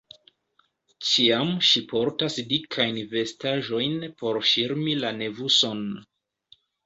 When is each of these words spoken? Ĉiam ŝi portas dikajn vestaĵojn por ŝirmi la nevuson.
Ĉiam 1.09 1.51
ŝi 1.71 1.81
portas 1.91 2.37
dikajn 2.53 2.97
vestaĵojn 3.13 4.07
por 4.23 4.41
ŝirmi 4.53 4.95
la 5.03 5.11
nevuson. 5.21 5.85